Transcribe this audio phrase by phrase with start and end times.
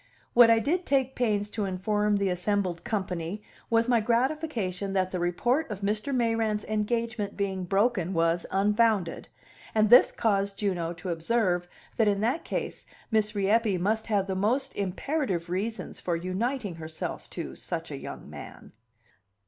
[0.33, 5.19] What I did take pains to inform the assembled company was my gratification that the
[5.19, 6.11] report of Mr.
[6.11, 9.27] Mayrant's engagement being broken was unfounded;
[9.75, 11.67] and this caused Juno to observe
[11.97, 17.29] that in that case Miss Rieppe must have the most imperative reasons for uniting herself
[17.37, 18.71] to such a young man.